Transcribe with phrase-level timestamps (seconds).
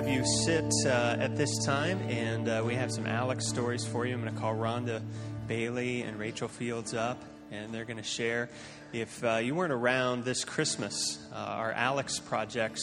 [0.00, 4.06] have you sit uh, at this time, and uh, we have some Alex stories for
[4.06, 4.14] you.
[4.14, 5.02] I'm going to call Ronda
[5.46, 8.48] Bailey and Rachel Fields up, and they're going to share.
[8.94, 12.80] If uh, you weren't around this Christmas, uh, our Alex project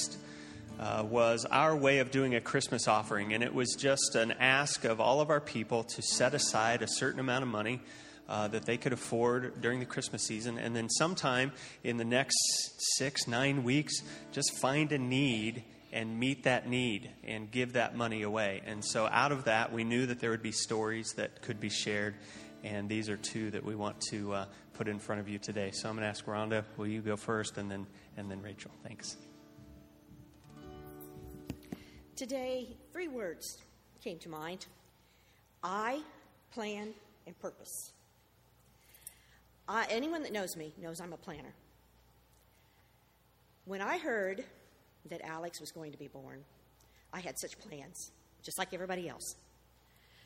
[0.79, 4.83] uh, was our way of doing a Christmas offering, and it was just an ask
[4.83, 7.81] of all of our people to set aside a certain amount of money.
[8.29, 11.49] Uh, that they could afford during the Christmas season, and then sometime
[11.85, 12.35] in the next
[12.97, 14.01] six, nine weeks,
[14.33, 18.61] just find a need and meet that need and give that money away.
[18.65, 21.69] And so, out of that, we knew that there would be stories that could be
[21.69, 22.15] shared,
[22.63, 25.71] and these are two that we want to uh, put in front of you today.
[25.71, 27.87] So, I'm going to ask Ronda, will you go first, and then
[28.17, 28.71] and then Rachel.
[28.83, 29.17] Thanks.
[32.15, 33.59] Today, three words
[34.03, 34.65] came to mind:
[35.63, 36.01] I,
[36.51, 36.93] plan,
[37.25, 37.91] and purpose.
[39.69, 41.53] I, anyone that knows me knows I'm a planner.
[43.65, 44.45] When I heard
[45.09, 46.43] that Alex was going to be born,
[47.13, 48.11] I had such plans,
[48.43, 49.35] just like everybody else.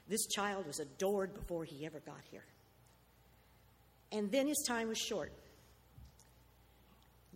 [0.08, 2.44] This child was adored before he ever got here.
[4.12, 5.32] And then his time was short.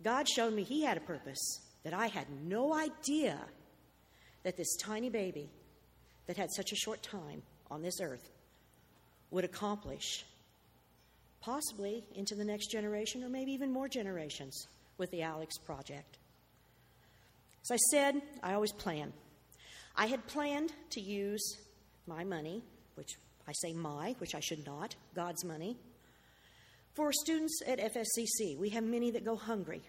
[0.02, 3.38] God showed me he had a purpose that I had no idea
[4.42, 5.48] that this tiny baby
[6.26, 8.30] that had such a short time on this earth
[9.30, 10.24] would accomplish,
[11.40, 14.66] possibly into the next generation or maybe even more generations
[14.98, 16.18] with the Alex Project.
[17.68, 19.12] As I said, I always plan.
[19.96, 21.56] I had planned to use
[22.06, 22.62] my money,
[22.94, 23.16] which
[23.48, 25.76] I say my, which I should not, God's money,
[26.94, 28.56] for students at FSCC.
[28.56, 29.82] We have many that go hungry.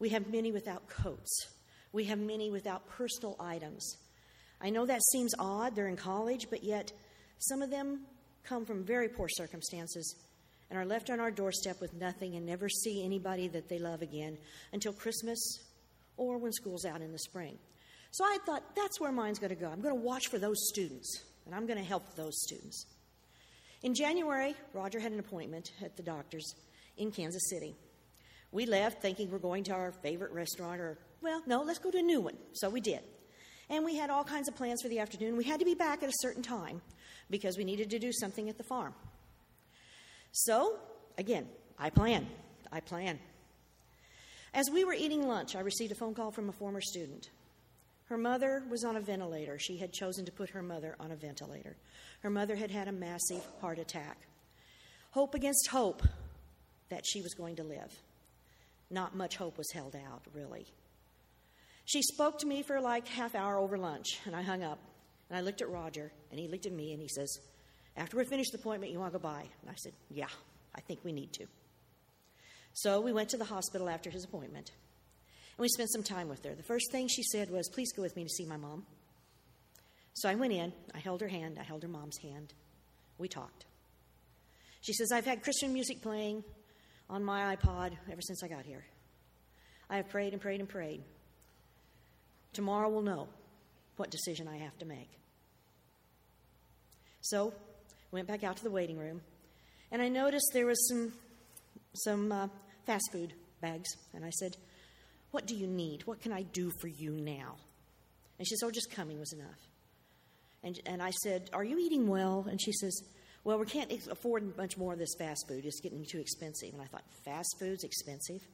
[0.00, 1.46] We have many without coats.
[1.92, 3.98] We have many without personal items.
[4.60, 6.90] I know that seems odd, they're in college, but yet
[7.38, 8.00] some of them
[8.42, 10.16] come from very poor circumstances
[10.70, 14.02] and are left on our doorstep with nothing and never see anybody that they love
[14.02, 14.38] again
[14.72, 15.38] until Christmas
[16.22, 17.58] or when school's out in the spring.
[18.10, 19.68] So I thought that's where mine's going to go.
[19.68, 22.86] I'm going to watch for those students, and I'm going to help those students.
[23.82, 26.54] In January, Roger had an appointment at the doctor's
[26.98, 27.74] in Kansas City.
[28.52, 31.98] We left thinking we're going to our favorite restaurant, or, well, no, let's go to
[31.98, 32.36] a new one.
[32.52, 33.00] So we did.
[33.70, 35.36] And we had all kinds of plans for the afternoon.
[35.36, 36.82] We had to be back at a certain time
[37.30, 38.94] because we needed to do something at the farm.
[40.32, 40.78] So,
[41.16, 42.26] again, I plan.
[42.70, 43.18] I plan.
[44.54, 47.30] As we were eating lunch, I received a phone call from a former student.
[48.04, 49.58] Her mother was on a ventilator.
[49.58, 51.76] She had chosen to put her mother on a ventilator.
[52.20, 54.18] Her mother had had a massive heart attack.
[55.12, 56.02] Hope against hope
[56.90, 57.90] that she was going to live.
[58.90, 60.66] Not much hope was held out, really.
[61.86, 64.78] She spoke to me for like half hour over lunch, and I hung up.
[65.30, 67.38] And I looked at Roger, and he looked at me, and he says,
[67.96, 69.40] After we finish the appointment, you want to go by?
[69.62, 70.28] And I said, Yeah,
[70.74, 71.46] I think we need to.
[72.74, 74.70] So we went to the hospital after his appointment,
[75.56, 76.54] and we spent some time with her.
[76.54, 78.86] The first thing she said was, Please go with me to see my mom.
[80.14, 82.52] So I went in, I held her hand, I held her mom's hand.
[83.18, 83.66] We talked.
[84.80, 86.44] She says, I've had Christian music playing
[87.08, 88.84] on my iPod ever since I got here.
[89.88, 91.02] I have prayed and prayed and prayed.
[92.52, 93.28] Tomorrow we'll know
[93.96, 95.10] what decision I have to make.
[97.20, 97.54] So,
[98.10, 99.20] we went back out to the waiting room,
[99.90, 101.12] and I noticed there was some
[101.94, 102.48] some uh,
[102.86, 104.56] fast food bags, and I said,
[105.30, 106.06] "What do you need?
[106.06, 107.56] What can I do for you now?"
[108.38, 109.68] And she says, "Oh, just coming was enough."
[110.62, 113.02] And and I said, "Are you eating well?" And she says,
[113.44, 115.64] "Well, we can't afford much more of this fast food.
[115.64, 118.46] It's getting too expensive." And I thought, "Fast food's expensive.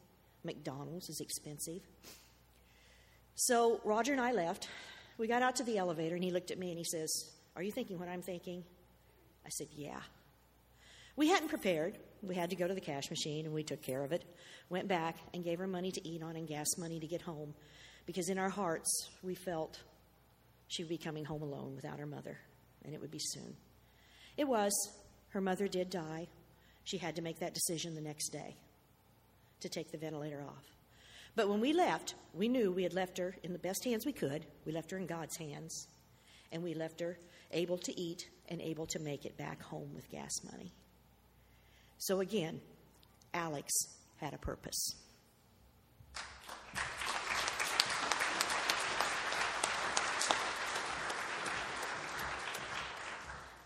[0.44, 1.82] McDonald's is expensive."
[3.41, 4.69] So Roger and I left.
[5.16, 7.09] We got out to the elevator, and he looked at me and he says,
[7.55, 8.65] Are you thinking what I'm thinking?
[9.44, 10.00] I said, Yeah.
[11.16, 11.99] We hadn't prepared.
[12.22, 14.24] We had to go to the cash machine, and we took care of it.
[14.68, 17.54] Went back and gave her money to eat on and gas money to get home
[18.06, 19.80] because in our hearts we felt
[20.68, 22.38] she would be coming home alone without her mother,
[22.84, 23.56] and it would be soon.
[24.36, 24.72] It was.
[25.30, 26.26] Her mother did die.
[26.84, 28.56] She had to make that decision the next day
[29.60, 30.64] to take the ventilator off.
[31.37, 34.12] But when we left, we knew we had left her in the best hands we
[34.12, 34.46] could.
[34.64, 35.88] We left her in God's hands.
[36.50, 37.19] And we left her
[37.52, 40.72] able to eat and able to make it back home with gas money.
[41.98, 42.60] So again,
[43.34, 43.72] Alex
[44.18, 44.94] had a purpose.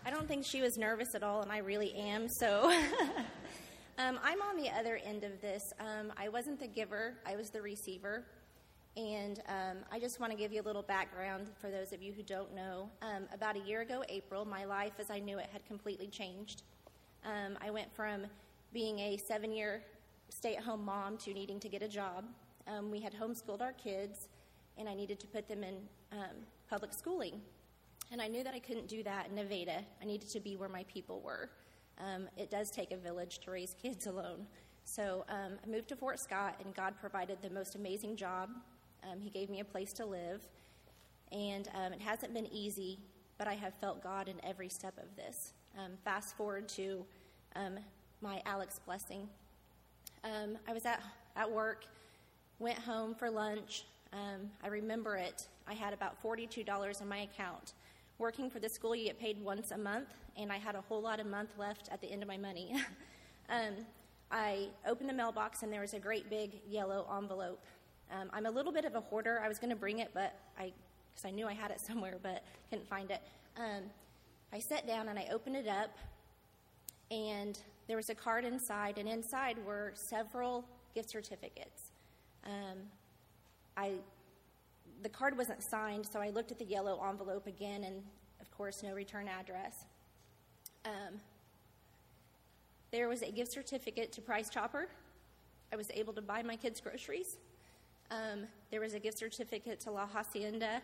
[0.05, 2.71] I don't think she was nervous at all, and I really am, so.
[3.99, 5.61] um, I'm on the other end of this.
[5.79, 8.25] Um, I wasn't the giver, I was the receiver.
[8.95, 12.13] And um, I just want to give you a little background for those of you
[12.13, 12.89] who don't know.
[13.01, 16.61] Um, about a year ago, April, my life as I knew it had completely changed.
[17.25, 18.25] Um, I went from
[18.73, 19.83] being a seven year
[20.29, 22.25] stay at home mom to needing to get a job.
[22.67, 24.29] Um, we had homeschooled our kids,
[24.77, 25.75] and I needed to put them in
[26.11, 26.35] um,
[26.69, 27.41] public schooling.
[28.11, 29.83] And I knew that I couldn't do that in Nevada.
[30.01, 31.49] I needed to be where my people were.
[31.99, 34.47] Um, it does take a village to raise kids alone.
[34.85, 38.49] So um, I moved to Fort Scott, and God provided the most amazing job.
[39.09, 40.41] Um, he gave me a place to live.
[41.31, 42.99] And it hasn't been easy,
[43.39, 45.53] but I have felt God in every step of this.
[45.77, 47.03] Um, fast forward to
[47.55, 47.79] um,
[48.21, 49.27] my Alex blessing.
[50.23, 51.01] Um, I was at,
[51.35, 51.85] at work,
[52.59, 53.85] went home for lunch.
[54.13, 55.47] Um, I remember it.
[55.67, 57.73] I had about $42 in my account.
[58.19, 61.01] Working for the school, you get paid once a month, and I had a whole
[61.01, 62.73] lot of month left at the end of my money.
[63.49, 63.73] Um,
[64.31, 67.61] I opened the mailbox, and there was a great big yellow envelope.
[68.09, 69.41] Um, I'm a little bit of a hoarder.
[69.43, 70.71] I was going to bring it, but I,
[71.11, 73.21] because I knew I had it somewhere, but couldn't find it.
[74.53, 75.97] I sat down and I opened it up,
[77.09, 77.57] and
[77.87, 80.63] there was a card inside, and inside were several
[80.93, 81.91] gift certificates.
[82.45, 82.77] Um,
[83.75, 83.93] I,
[85.01, 88.03] the card wasn't signed, so I looked at the yellow envelope again, and
[88.39, 89.85] of course, no return address.
[90.85, 91.19] Um,
[92.91, 94.87] there was a gift certificate to Price Chopper.
[95.71, 97.37] I was able to buy my kids' groceries.
[98.11, 100.83] Um, there was a gift certificate to La Hacienda.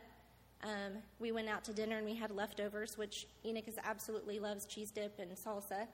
[0.63, 4.65] Um, we went out to dinner and we had leftovers, which Enoch is absolutely loves
[4.65, 5.87] cheese dip and salsa.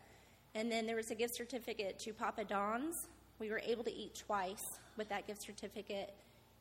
[0.55, 3.07] And then there was a gift certificate to Papa Don's.
[3.39, 6.13] We were able to eat twice with that gift certificate.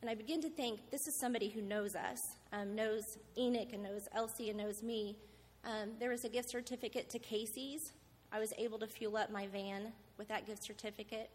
[0.02, 2.20] And I begin to think this is somebody who knows us,
[2.52, 5.16] um, knows Enoch and knows Elsie and knows me.
[5.64, 7.92] Um, there was a gift certificate to Casey's.
[8.30, 11.30] I was able to fuel up my van with that gift certificate.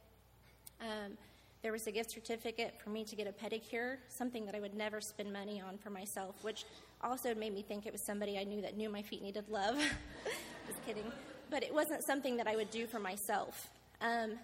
[0.81, 1.17] Um,
[1.61, 4.75] there was a gift certificate for me to get a pedicure, something that I would
[4.75, 6.65] never spend money on for myself, which
[7.01, 9.75] also made me think it was somebody I knew that knew my feet needed love.
[10.67, 11.11] Just kidding.
[11.49, 13.69] But it wasn't something that I would do for myself.
[14.01, 14.39] Um,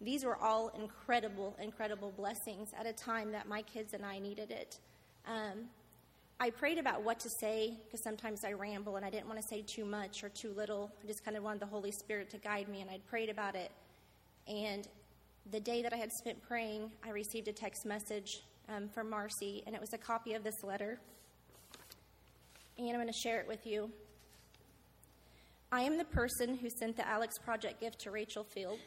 [0.00, 4.52] these were all incredible, incredible blessings at a time that my kids and I needed
[4.52, 4.78] it.
[5.26, 5.64] Um,
[6.38, 9.46] I prayed about what to say because sometimes I ramble and I didn't want to
[9.46, 10.92] say too much or too little.
[11.02, 13.56] I just kind of wanted the Holy Spirit to guide me, and I'd prayed about
[13.56, 13.72] it.
[14.46, 14.86] And
[15.50, 19.62] the day that I had spent praying, I received a text message um, from Marcy,
[19.66, 21.00] and it was a copy of this letter.
[22.76, 23.90] And I'm going to share it with you.
[25.72, 28.82] I am the person who sent the Alex Project gift to Rachel Fields.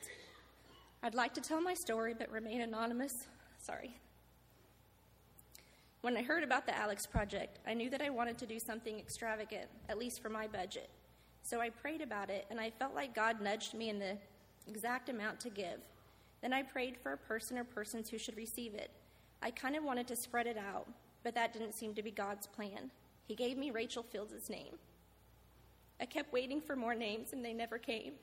[1.03, 3.11] I'd like to tell my story but remain anonymous.
[3.59, 3.95] Sorry.
[6.01, 8.97] When I heard about the Alex Project, I knew that I wanted to do something
[8.97, 10.89] extravagant, at least for my budget.
[11.43, 14.17] So I prayed about it, and I felt like God nudged me in the
[14.67, 15.79] exact amount to give.
[16.41, 18.91] Then I prayed for a person or persons who should receive it.
[19.41, 20.87] I kind of wanted to spread it out,
[21.23, 22.91] but that didn't seem to be God's plan.
[23.27, 24.75] He gave me Rachel Fields' name.
[25.99, 28.13] I kept waiting for more names, and they never came.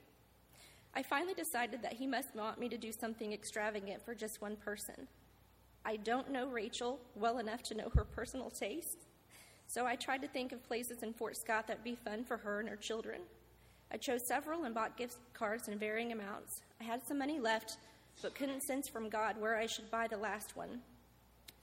[0.94, 4.56] I finally decided that he must want me to do something extravagant for just one
[4.56, 5.06] person.
[5.85, 9.06] I don't know Rachel well enough to know her personal tastes,
[9.67, 12.38] so I tried to think of places in Fort Scott that would be fun for
[12.38, 13.20] her and her children.
[13.93, 16.62] I chose several and bought gift cards in varying amounts.
[16.81, 17.79] I had some money left,
[18.23, 20.81] but couldn't sense from God where I should buy the last one.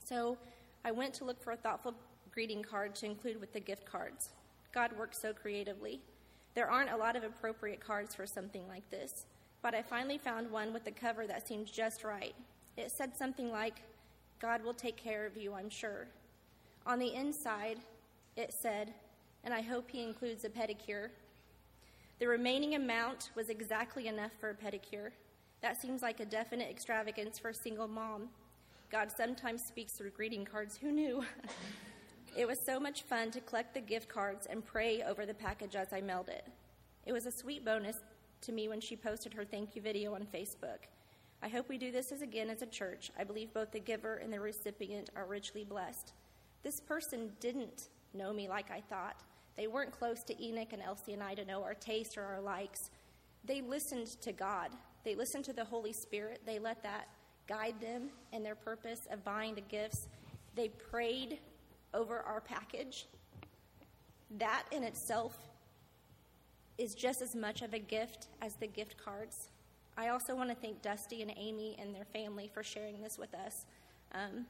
[0.04, 0.36] So
[0.84, 1.94] I went to look for a thoughtful
[2.32, 4.30] greeting card to include with the gift cards.
[4.72, 6.00] God works so creatively.
[6.54, 9.26] There aren't a lot of appropriate cards for something like this,
[9.62, 12.34] but I finally found one with the cover that seemed just right.
[12.76, 13.82] It said something like,
[14.38, 16.08] God will take care of you, I'm sure.
[16.86, 17.78] On the inside,
[18.36, 18.92] it said,
[19.44, 21.08] and I hope he includes a pedicure.
[22.18, 25.10] The remaining amount was exactly enough for a pedicure.
[25.62, 28.28] That seems like a definite extravagance for a single mom.
[28.90, 30.76] God sometimes speaks through greeting cards.
[30.76, 31.24] Who knew?
[32.36, 35.74] It was so much fun to collect the gift cards and pray over the package
[35.74, 36.46] as I mailed it.
[37.06, 37.96] It was a sweet bonus
[38.42, 40.84] to me when she posted her thank you video on Facebook.
[41.42, 43.10] I hope we do this as again as a church.
[43.18, 46.12] I believe both the giver and the recipient are richly blessed.
[46.62, 49.22] This person didn't know me like I thought.
[49.56, 52.40] They weren't close to Enoch and Elsie and I to know our tastes or our
[52.42, 52.90] likes.
[53.46, 54.72] They listened to God.
[55.06, 56.40] They listened to the Holy Spirit.
[56.44, 57.06] They let that
[57.46, 60.08] guide them in their purpose of buying the gifts.
[60.56, 61.38] They prayed
[61.94, 63.06] over our package,
[64.38, 65.38] that in itself
[66.76, 69.50] is just as much of a gift as the gift cards.
[69.96, 73.32] I also want to thank Dusty and Amy and their family for sharing this with
[73.32, 73.64] us.
[74.10, 74.44] Um,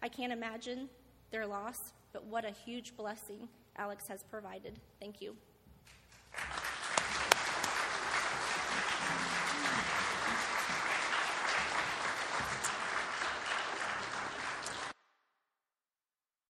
[0.00, 0.88] I can't imagine
[1.32, 4.78] their loss, but what a huge blessing Alex has provided.
[5.00, 5.34] Thank you.